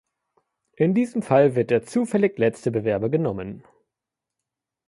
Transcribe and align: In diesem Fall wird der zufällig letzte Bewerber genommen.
In 0.77 0.95
diesem 0.95 1.21
Fall 1.21 1.53
wird 1.53 1.69
der 1.69 1.83
zufällig 1.83 2.39
letzte 2.39 2.71
Bewerber 2.71 3.09
genommen. 3.09 3.63